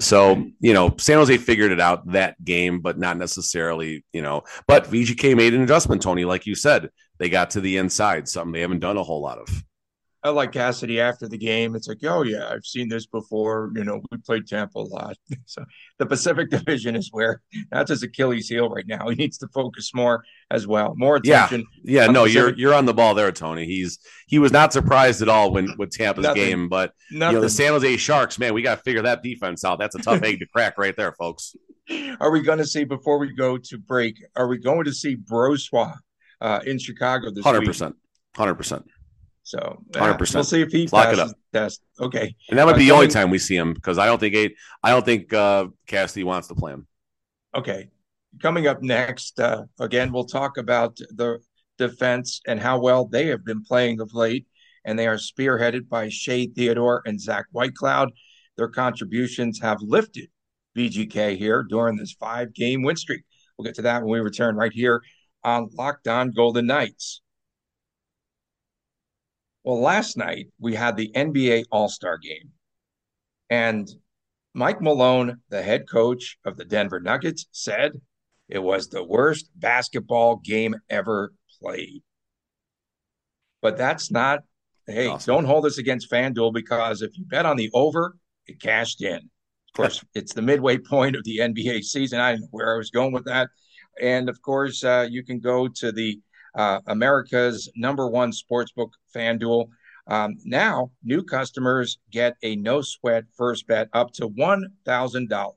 [0.00, 4.04] So you know, San Jose figured it out that game, but not necessarily.
[4.12, 6.02] You know, but VGK made an adjustment.
[6.02, 9.22] Tony, like you said, they got to the inside, something they haven't done a whole
[9.22, 9.48] lot of.
[10.24, 11.76] I like Cassidy after the game.
[11.76, 13.70] It's like, oh yeah, I've seen this before.
[13.74, 15.18] You know, we played Tampa a lot.
[15.44, 15.62] so
[15.98, 19.06] the Pacific Division is where that's his Achilles heel right now.
[19.10, 21.66] He needs to focus more as well, more attention.
[21.82, 22.10] Yeah, yeah.
[22.10, 23.66] No, you're you're on the ball there, Tony.
[23.66, 26.42] He's he was not surprised at all when with Tampa's Nothing.
[26.42, 27.34] game, but Nothing.
[27.34, 29.78] you know the San Jose Sharks, man, we got to figure that defense out.
[29.78, 31.54] That's a tough egg to crack right there, folks.
[32.18, 34.16] Are we going to see before we go to break?
[34.36, 35.98] Are we going to see Brossoit
[36.40, 37.44] uh, in Chicago this 100%, week?
[37.44, 37.96] Hundred percent,
[38.34, 38.86] hundred percent.
[39.44, 40.36] So hundred percent.
[40.36, 41.82] We'll see if he Lock passes the test.
[42.00, 44.18] Okay, and that might uh, be the only time we see him because I don't
[44.18, 46.86] think eight, I don't think uh, Cassidy wants to play him.
[47.54, 47.90] Okay,
[48.40, 51.38] coming up next, uh, again, we'll talk about the
[51.76, 54.46] defense and how well they have been playing of late,
[54.86, 58.08] and they are spearheaded by Shea Theodore and Zach Whitecloud.
[58.56, 60.30] Their contributions have lifted
[60.74, 63.24] VGK here during this five-game win streak.
[63.58, 65.02] We'll get to that when we return right here
[65.44, 67.20] on Locked On Golden Knights.
[69.64, 72.50] Well, last night we had the NBA All Star game,
[73.48, 73.88] and
[74.52, 77.92] Mike Malone, the head coach of the Denver Nuggets, said
[78.48, 82.02] it was the worst basketball game ever played.
[83.62, 84.40] But that's not,
[84.86, 85.34] hey, awesome.
[85.34, 89.16] don't hold this against FanDuel because if you bet on the over, it cashed in.
[89.16, 92.20] Of course, it's the midway point of the NBA season.
[92.20, 93.48] I didn't know where I was going with that.
[94.00, 96.20] And of course, uh, you can go to the
[96.54, 99.68] uh, America's number one sportsbook, FanDuel.
[100.06, 105.52] Um, now, new customers get a no sweat first bet up to $1,000.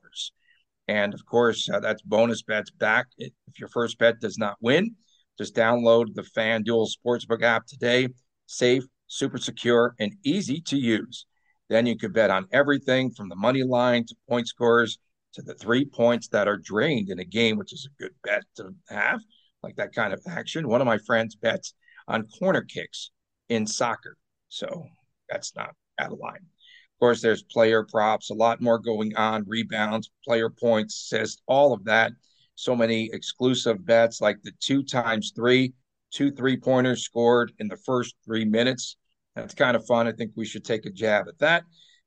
[0.88, 4.96] And of course, uh, that's bonus bets back if your first bet does not win.
[5.36, 8.08] Just download the FanDuel Sportsbook app today.
[8.46, 11.26] Safe, super secure, and easy to use.
[11.68, 14.98] Then you could bet on everything from the money line to point scores
[15.34, 18.42] to the three points that are drained in a game, which is a good bet
[18.56, 19.20] to have
[19.62, 20.68] like that kind of action.
[20.68, 21.74] One of my friends bets
[22.06, 23.10] on corner kicks
[23.48, 24.16] in soccer.
[24.48, 24.86] So
[25.28, 26.36] that's not out of line.
[26.36, 31.72] Of course, there's player props, a lot more going on, rebounds, player points, assists, all
[31.72, 32.12] of that.
[32.56, 35.74] So many exclusive bets like the two times three,
[36.10, 38.96] two three pointers scored in the first three minutes.
[39.36, 40.08] That's kind of fun.
[40.08, 41.62] I think we should take a jab at that.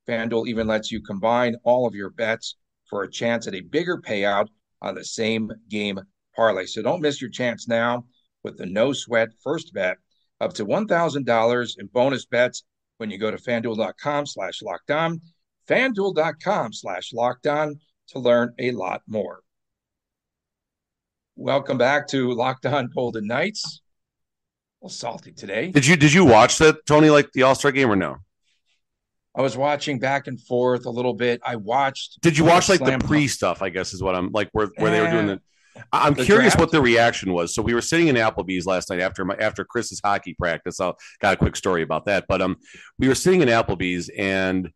[0.09, 2.57] FanDuel even lets you combine all of your bets
[2.89, 4.47] for a chance at a bigger payout
[4.81, 5.99] on the same game
[6.35, 6.65] parlay.
[6.65, 8.05] So don't miss your chance now
[8.43, 9.97] with the no sweat first bet
[10.39, 12.63] up to $1,000 in bonus bets
[12.97, 15.21] when you go to fanduel.com slash locked on,
[15.67, 19.41] fanduel.com slash locked on to learn a lot more.
[21.35, 23.81] Welcome back to Locked On Golden Knights.
[24.81, 25.71] A little salty today.
[25.71, 28.17] Did you did you watch that Tony like the All Star game or no?
[29.33, 31.41] I was watching back and forth a little bit.
[31.45, 32.19] I watched.
[32.21, 33.61] Did you watch like the pre stuff?
[33.61, 35.41] I guess is what I'm like where where they were doing eh, the
[35.93, 36.59] I'm curious draft?
[36.59, 37.53] what the reaction was.
[37.53, 40.79] So we were sitting in Applebee's last night after my after Chris's hockey practice.
[40.79, 42.57] I got a quick story about that, but um,
[42.97, 44.71] we were sitting in Applebee's and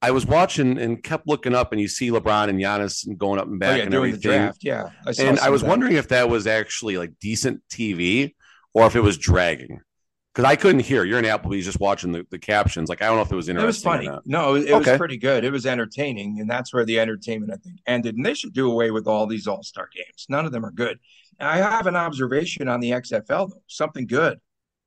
[0.00, 3.46] I was watching and kept looking up, and you see LeBron and Giannis going up
[3.46, 4.20] and back oh, yeah, and everything.
[4.20, 4.90] draft, yeah.
[5.06, 8.34] I and I was wondering if that was actually like decent TV
[8.74, 9.80] or if it was dragging
[10.32, 11.04] because I couldn't hear.
[11.04, 12.88] You're in Applebee's just watching the, the captions.
[12.88, 13.64] Like I don't know if it was interesting.
[13.64, 14.20] It was funny.
[14.24, 14.92] No, it, okay.
[14.92, 15.44] was pretty good.
[15.44, 18.16] It was entertaining, and that's where the entertainment I think ended.
[18.16, 20.26] And they should do away with all these All Star games.
[20.28, 20.98] None of them are good.
[21.38, 23.62] I have an observation on the XFL though.
[23.66, 24.40] Something good.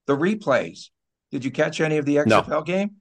[0.08, 0.90] The replays.
[1.32, 2.62] Did you catch any of the XFL no.
[2.62, 2.92] game?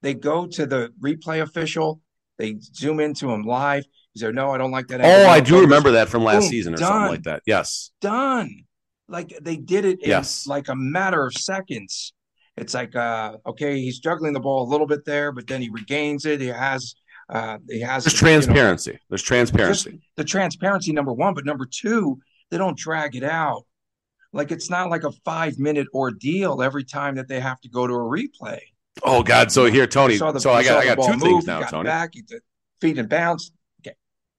[0.00, 2.00] They go to the replay official.
[2.38, 3.84] They zoom into him live.
[4.12, 6.50] He said, "No, I don't like that." Oh, I do remember that from last Boom,
[6.50, 6.88] season or done.
[6.88, 7.42] something like that.
[7.46, 8.64] Yes, done
[9.08, 10.46] like they did it in yes.
[10.46, 12.12] like a matter of seconds.
[12.56, 15.68] It's like uh okay, he's juggling the ball a little bit there, but then he
[15.70, 16.40] regains it.
[16.40, 16.94] He has
[17.28, 18.92] uh he has there's transparency.
[18.92, 20.00] Know, there's transparency.
[20.16, 22.18] The transparency number one, but number two,
[22.50, 23.64] they don't drag it out.
[24.32, 27.86] Like it's not like a five minute ordeal every time that they have to go
[27.86, 28.60] to a replay.
[29.02, 29.50] Oh God!
[29.50, 30.16] So here, Tony.
[30.16, 31.86] The, so I got I got two move, things now, Tony.
[31.86, 32.12] Back,
[32.80, 33.50] feet and bounce.
[33.80, 33.96] Okay.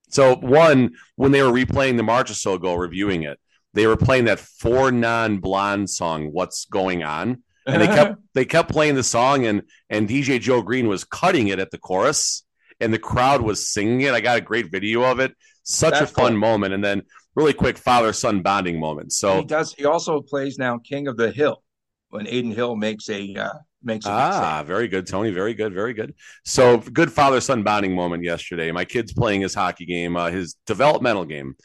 [0.10, 3.40] So one, when they were replaying the Marchessault goal, reviewing it,
[3.76, 8.46] they were playing that four non blonde song, "What's Going On," and they kept they
[8.46, 12.44] kept playing the song, and and DJ Joe Green was cutting it at the chorus,
[12.80, 14.14] and the crowd was singing it.
[14.14, 15.36] I got a great video of it.
[15.64, 16.40] Such That's a fun cool.
[16.40, 17.04] moment, and then
[17.36, 19.12] really quick father son bonding moment.
[19.12, 19.74] So he does.
[19.74, 21.62] He also plays now King of the Hill
[22.10, 25.94] when Adin Hill makes a uh, makes a ah very good Tony very good very
[25.94, 26.16] good.
[26.46, 28.72] So good father son bonding moment yesterday.
[28.72, 31.56] My kid's playing his hockey game, uh, his developmental game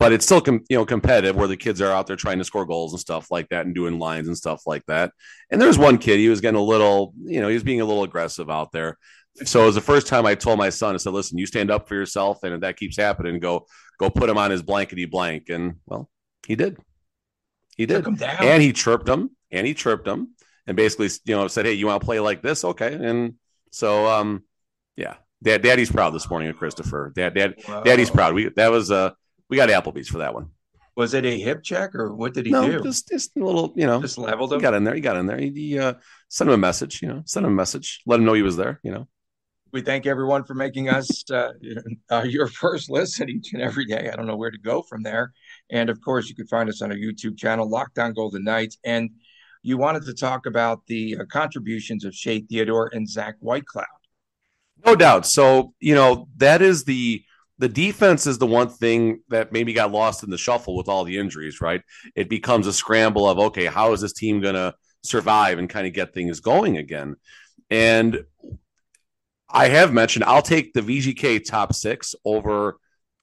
[0.00, 2.44] but it's still com- you know competitive where the kids are out there trying to
[2.44, 5.12] score goals and stuff like that and doing lines and stuff like that.
[5.50, 7.84] And there's one kid he was getting a little you know he was being a
[7.84, 8.98] little aggressive out there.
[9.44, 11.70] So it was the first time I told my son I said, "Listen, you stand
[11.70, 13.66] up for yourself, and if that keeps happening, go
[13.98, 16.10] go put him on his blankety blank." And well,
[16.46, 16.78] he did.
[17.76, 20.34] He did, and he chirped him, and he chirped him.
[20.66, 22.64] and basically, you know, said, "Hey, you want to play like this?
[22.64, 23.34] Okay." And
[23.70, 24.44] so, um,
[24.96, 27.12] yeah, Dad, Daddy's proud this morning of Christopher.
[27.14, 27.82] Dad, Dad, Whoa.
[27.82, 28.34] Daddy's proud.
[28.34, 29.12] We that was uh,
[29.50, 30.50] we got Applebee's for that one.
[30.96, 32.82] Was it a hip check or what did he no, do?
[32.82, 34.60] Just, just a little, you know, just leveled him.
[34.60, 34.94] He got in there.
[34.94, 35.38] He got in there.
[35.38, 35.94] He, he uh,
[36.28, 37.02] sent him a message.
[37.02, 38.00] You know, sent him a message.
[38.06, 38.80] Let him know he was there.
[38.82, 39.08] You know.
[39.72, 41.52] We thank everyone for making us uh,
[42.10, 44.10] uh, your first listen each and every day.
[44.12, 45.32] I don't know where to go from there.
[45.70, 48.78] And of course, you can find us on our YouTube channel, Locked On Golden Knights.
[48.84, 49.10] And
[49.62, 53.84] you wanted to talk about the uh, contributions of Shea Theodore and Zach Whitecloud.
[54.84, 55.26] No doubt.
[55.26, 57.22] So, you know, that is the
[57.60, 61.04] the defense is the one thing that maybe got lost in the shuffle with all
[61.04, 61.82] the injuries, right?
[62.16, 65.86] It becomes a scramble of okay, how is this team going to survive and kind
[65.86, 67.16] of get things going again?
[67.68, 68.24] And
[69.50, 72.78] I have mentioned I'll take the VGK top six over,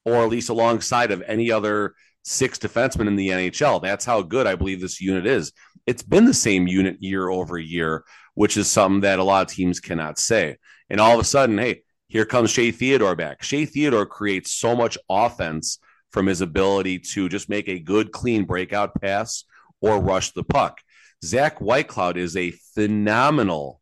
[0.05, 3.81] or at least alongside of any other six defensemen in the NHL.
[3.81, 5.51] That's how good I believe this unit is.
[5.87, 8.03] It's been the same unit year over year,
[8.35, 10.57] which is something that a lot of teams cannot say.
[10.91, 13.43] And all of a sudden, hey, here comes Shea Theodore back.
[13.43, 15.79] Shea Theodore creates so much offense
[16.11, 19.43] from his ability to just make a good, clean breakout pass
[19.81, 20.79] or rush the puck.
[21.23, 23.81] Zach Whitecloud is a phenomenal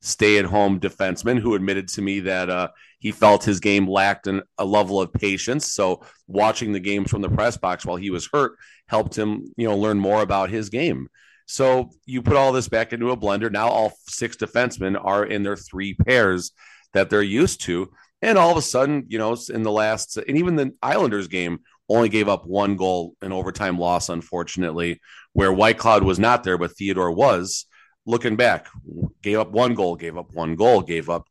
[0.00, 4.26] stay at home defenseman who admitted to me that uh, he felt his game lacked
[4.26, 5.72] an, a level of patience.
[5.72, 9.66] So watching the games from the press box while he was hurt helped him, you
[9.66, 11.08] know, learn more about his game.
[11.46, 13.50] So you put all this back into a blender.
[13.50, 16.52] Now all six defensemen are in their three pairs
[16.92, 17.90] that they're used to.
[18.22, 21.60] And all of a sudden, you know, in the last, and even the Islanders game
[21.88, 25.00] only gave up one goal, an overtime loss, unfortunately,
[25.32, 27.66] where Whitecloud was not there, but Theodore was.
[28.06, 28.68] Looking back,
[29.22, 31.26] gave up one goal, gave up one goal, gave up,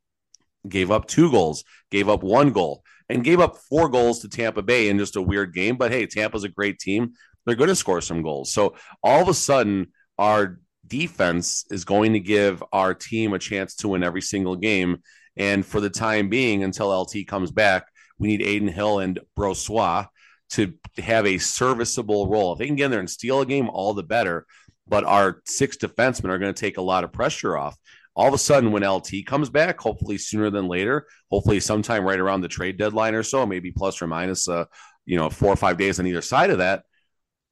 [0.68, 4.62] gave up two goals, gave up one goal, and gave up four goals to Tampa
[4.62, 5.78] Bay in just a weird game.
[5.78, 7.14] But hey, Tampa's a great team.
[7.46, 8.52] They're going to score some goals.
[8.52, 9.88] So all of a sudden,
[10.18, 15.02] our defense is going to give our team a chance to win every single game.
[15.38, 20.08] And for the time being, until LT comes back, we need Adin Hill and Brossoit
[20.52, 22.54] to have a serviceable role.
[22.54, 24.46] If they can get in there and steal a game, all the better.
[24.88, 27.76] But our six defensemen are going to take a lot of pressure off.
[28.16, 32.20] All of a sudden, when LT comes back, hopefully sooner than later, hopefully sometime right
[32.20, 34.66] around the trade deadline or so, maybe plus or minus, uh,
[35.06, 36.84] you know, four or five days on either side of that,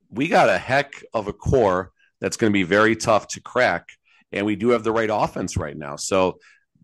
[0.10, 1.92] we got a heck of a core
[2.22, 3.90] that's going to be very tough to crack.
[4.32, 5.98] And we do have the right offense right now.
[5.98, 6.40] So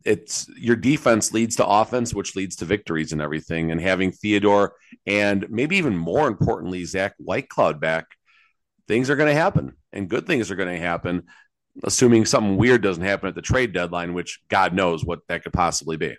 [0.06, 3.72] it's your defense leads to offense, which leads to victories and everything.
[3.72, 4.74] And having Theodore
[5.06, 8.06] and maybe even more importantly, Zach Whitecloud back,
[8.88, 11.24] things are going to happen and good things are going to happen,
[11.84, 15.54] assuming something weird doesn't happen at the trade deadline, which God knows what that could
[15.54, 16.16] possibly be.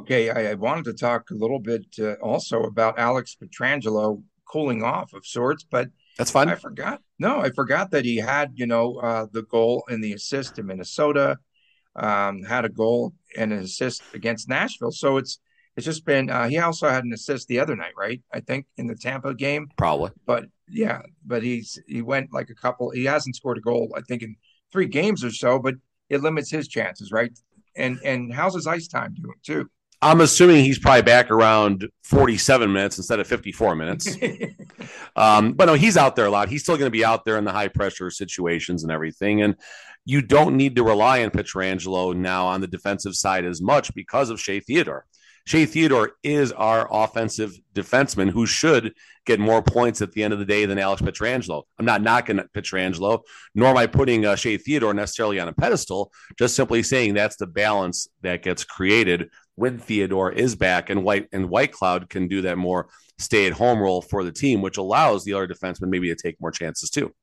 [0.00, 4.82] Okay, I, I wanted to talk a little bit uh, also about Alex Pietrangelo cooling
[4.82, 6.48] off of sorts, but that's fine.
[6.48, 7.00] I forgot.
[7.18, 10.66] No, I forgot that he had, you know, uh, the goal and the assist in
[10.66, 11.38] Minnesota,
[11.96, 14.92] um, had a goal and an assist against Nashville.
[14.92, 15.38] So it's
[15.76, 16.30] it's just been.
[16.30, 18.22] Uh, he also had an assist the other night, right?
[18.32, 20.10] I think in the Tampa game, probably.
[20.24, 22.90] But yeah, but he's he went like a couple.
[22.90, 24.36] He hasn't scored a goal, I think, in
[24.72, 25.58] three games or so.
[25.58, 25.74] But
[26.08, 27.36] it limits his chances, right?
[27.76, 29.68] And and how's his ice time doing too?
[30.04, 34.14] I'm assuming he's probably back around 47 minutes instead of 54 minutes.
[35.16, 36.50] um, but no, he's out there a lot.
[36.50, 39.40] He's still going to be out there in the high pressure situations and everything.
[39.40, 39.56] And
[40.04, 44.30] you don't need to rely on Pietrangelo now on the defensive side as much because
[44.30, 45.06] of Shea Theodore.
[45.46, 48.94] Shea Theodore is our offensive defenseman who should
[49.26, 51.64] get more points at the end of the day than Alex Pietrangelo.
[51.78, 53.20] I'm not knocking Pietrangelo,
[53.54, 57.36] nor am I putting uh, Shea Theodore necessarily on a pedestal, just simply saying that's
[57.36, 62.42] the balance that gets created when Theodore is back and White and Whitecloud can do
[62.42, 62.88] that more
[63.18, 66.40] stay at home role for the team, which allows the other defenseman maybe to take
[66.40, 67.14] more chances too.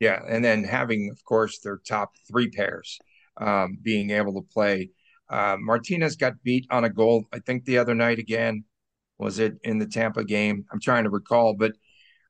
[0.00, 2.98] Yeah, and then having, of course, their top three pairs
[3.36, 4.90] um, being able to play
[5.30, 8.64] uh, Martinez got beat on a goal, I think, the other night again.
[9.18, 10.64] Was it in the Tampa game?
[10.72, 11.72] I'm trying to recall, but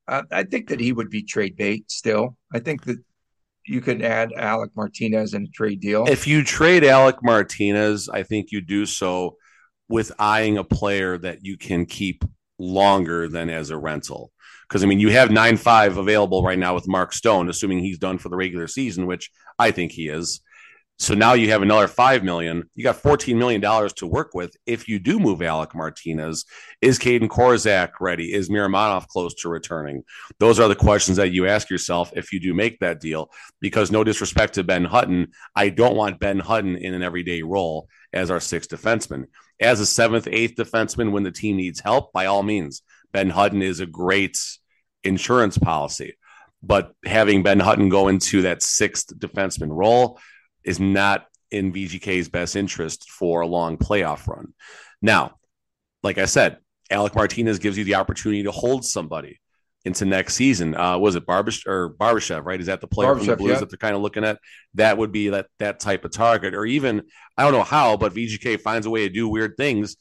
[0.07, 2.37] uh, I think that he would be trade bait still.
[2.53, 2.99] I think that
[3.67, 6.05] you could add Alec Martinez in a trade deal.
[6.07, 9.37] If you trade Alec Martinez, I think you do so
[9.89, 12.25] with eyeing a player that you can keep
[12.59, 14.33] longer than as a rental.
[14.71, 17.99] Because I mean, you have nine five available right now with Mark Stone, assuming he's
[17.99, 19.29] done for the regular season, which
[19.59, 20.41] I think he is.
[21.01, 22.69] So now you have another five million.
[22.75, 26.45] You got fourteen million dollars to work with if you do move Alec Martinez.
[26.83, 28.33] Is Kaedan Korczak ready?
[28.33, 30.05] Is Miromanov close to returning?
[30.39, 33.31] Those are the questions that you ask yourself if you do make that deal.
[33.61, 37.89] Because no disrespect to Ben Hutton, I don't want Ben Hutton in an everyday role
[38.13, 39.25] as our sixth defenseman.
[39.59, 43.63] As a seventh, eighth defenseman, when the team needs help, by all means, Ben Hutton
[43.63, 44.39] is a great
[45.05, 46.17] insurance policy.
[46.63, 50.21] but having Ben Hutton go into that sixth defenseman role
[50.63, 54.53] is not in VGK's best interest for a long playoff run.
[55.01, 55.37] Now,
[56.03, 56.59] like I said,
[56.91, 59.41] Alec Martinez gives you the opportunity to hold somebody
[59.85, 60.77] into next season.
[60.77, 62.61] Uh, was it Barbish or Barbashev, right?
[62.61, 63.61] Is that the player from the Blues yeah.
[63.61, 64.39] that they're kind of looking at?
[64.75, 67.03] That would be that that type of target, or even
[67.37, 69.97] I don't know how, but VGK finds a way to do weird things.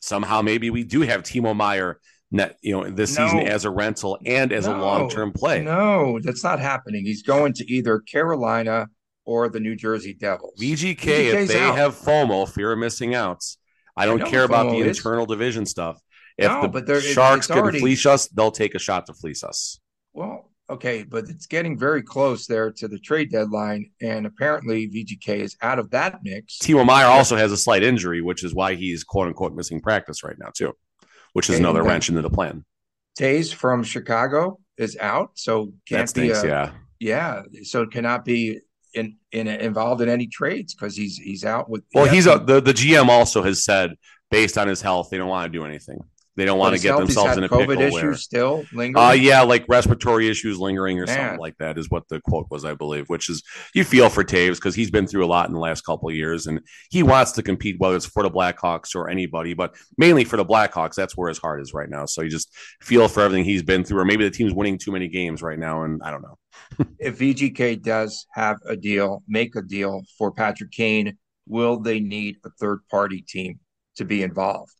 [0.00, 2.00] Somehow, maybe we do have Timo Meier
[2.32, 3.26] net, you know, this no.
[3.26, 4.76] season as a rental and as no.
[4.76, 5.62] a long term play.
[5.62, 7.04] No, that's not happening.
[7.04, 8.88] He's going to either Carolina
[9.24, 10.58] or the New Jersey Devils.
[10.60, 11.76] VGK, VGK's if they out.
[11.76, 13.58] have FOMO, fear of missing outs,
[13.96, 14.98] I don't I care about the is.
[14.98, 16.00] internal division stuff.
[16.38, 17.80] If no, the Sharks can already...
[17.80, 19.78] fleece us, they'll take a shot to fleece us.
[20.14, 25.40] Well, okay, but it's getting very close there to the trade deadline, and apparently VGK
[25.40, 26.58] is out of that mix.
[26.58, 30.24] Timo Meier also has a slight injury, which is why he's quote unquote missing practice
[30.24, 30.72] right now too,
[31.32, 32.64] which is another wrench into the plan.
[33.18, 36.48] Toews from Chicago is out, so can't stinks, be.
[36.48, 38.60] A, yeah, yeah, so it cannot be
[38.94, 41.82] in, in involved in any trades because he's he's out with.
[41.94, 43.96] Well, he's a, the the GM also has said
[44.32, 46.00] based on his health, they don't want to do anything.
[46.34, 49.04] They don't want to get themselves in a COVID pickle issues where, still lingering.
[49.04, 51.16] Uh, yeah, like respiratory issues lingering or Man.
[51.16, 53.08] something like that is what the quote was, I believe.
[53.08, 53.42] Which is
[53.74, 56.14] you feel for Toews because he's been through a lot in the last couple of
[56.14, 56.60] years, and
[56.90, 60.44] he wants to compete, whether it's for the Blackhawks or anybody, but mainly for the
[60.44, 60.94] Blackhawks.
[60.94, 62.06] That's where his heart is right now.
[62.06, 64.92] So you just feel for everything he's been through, or maybe the team's winning too
[64.92, 66.38] many games right now, and I don't know.
[66.98, 72.36] if VGK does have a deal, make a deal for Patrick Kane, will they need
[72.46, 73.60] a third party team
[73.96, 74.72] to be involved?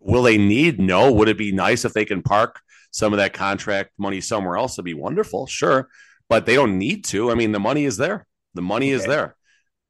[0.00, 0.80] Will they need?
[0.80, 1.12] No.
[1.12, 4.74] Would it be nice if they can park some of that contract money somewhere else?
[4.74, 5.88] It'd be wonderful, sure,
[6.28, 7.30] but they don't need to.
[7.30, 8.26] I mean, the money is there.
[8.54, 9.02] The money okay.
[9.02, 9.36] is there.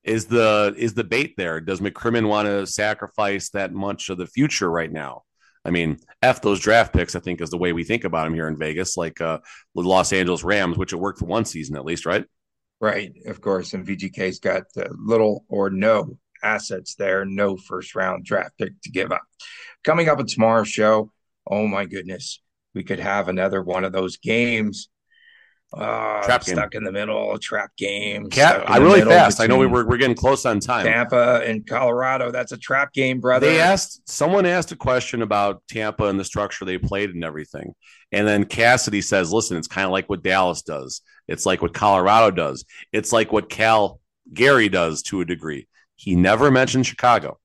[0.05, 1.61] Is the is the bait there?
[1.61, 5.23] Does McCrimmon want to sacrifice that much of the future right now?
[5.65, 7.15] I mean, f those draft picks.
[7.15, 9.39] I think is the way we think about them here in Vegas, like uh,
[9.75, 12.25] the Los Angeles Rams, which it worked for one season at least, right?
[12.81, 13.75] Right, of course.
[13.75, 18.91] And VGK's got uh, little or no assets there, no first round draft pick to
[18.91, 19.23] give up.
[19.85, 21.13] Coming up at tomorrow's show,
[21.47, 22.41] oh my goodness,
[22.75, 24.89] we could have another one of those games.
[25.71, 28.31] Uh, trap stuck in the middle, trap game.
[28.31, 29.39] Cat, I really fast.
[29.39, 30.87] I know we were we're getting close on time.
[30.87, 32.31] Tampa and Colorado.
[32.31, 33.47] That's a trap game, brother.
[33.47, 37.75] They asked someone asked a question about Tampa and the structure they played and everything,
[38.13, 41.03] and then Cassidy says, "Listen, it's kind of like what Dallas does.
[41.29, 42.65] It's like what Colorado does.
[42.91, 44.01] It's like what Cal
[44.33, 45.69] Gary does to a degree.
[45.99, 47.39] He never mentioned Chicago.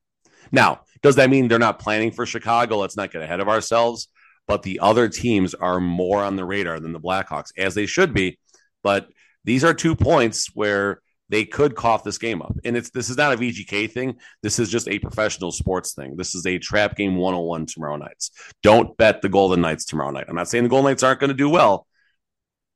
[0.52, 2.78] Now, does that mean they're not planning for Chicago?
[2.78, 4.08] Let's not get ahead of ourselves.
[4.48, 8.14] But the other teams are more on the radar than the Blackhawks, as they should
[8.14, 8.38] be.
[8.84, 9.08] But
[9.44, 12.56] these are two points where they could cough this game up.
[12.64, 14.18] And it's this is not a VGK thing.
[14.44, 16.16] This is just a professional sports thing.
[16.16, 18.30] This is a trap game 101 tomorrow nights.
[18.62, 20.26] Don't bet the Golden Knights tomorrow night.
[20.28, 21.88] I'm not saying the Golden Knights aren't going to do well.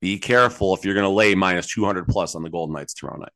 [0.02, 3.20] Be careful if you're going to lay minus 200 plus on the Golden Knights tomorrow
[3.20, 3.34] night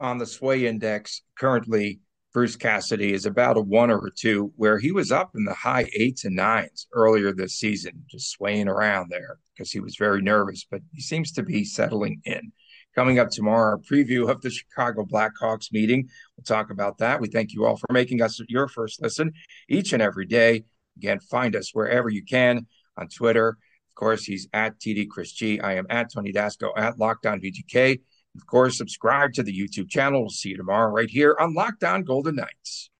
[0.00, 2.00] on the sway index currently
[2.32, 5.54] Bruce Cassidy is about a one or a two, where he was up in the
[5.54, 10.20] high eights and nines earlier this season, just swaying around there because he was very
[10.20, 12.52] nervous, but he seems to be settling in.
[12.94, 16.08] Coming up tomorrow, a preview of the Chicago Blackhawks meeting.
[16.36, 17.20] We'll talk about that.
[17.20, 19.32] We thank you all for making us your first listen
[19.68, 20.64] each and every day.
[20.96, 23.48] Again, find us wherever you can on Twitter.
[23.88, 25.60] Of course, he's at TD Chris G.
[25.60, 28.00] I am at Tony Dasco at Locked On VGK.
[28.36, 30.20] Of course, subscribe to the YouTube channel.
[30.20, 32.90] We'll see you tomorrow right here on Locked On Golden Knights.